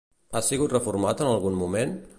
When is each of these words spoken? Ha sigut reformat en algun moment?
Ha 0.37 0.41
sigut 0.47 0.73
reformat 0.77 1.23
en 1.27 1.31
algun 1.35 1.63
moment? 1.63 1.97